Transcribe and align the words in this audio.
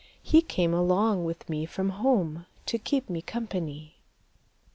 He 0.23 0.41
came 0.41 0.73
along 0.73 1.25
with 1.25 1.47
me 1.47 1.67
from 1.67 1.89
home 2.01 2.47
To 2.65 2.79
keep 2.79 3.07
me 3.07 3.21
company. 3.21 3.97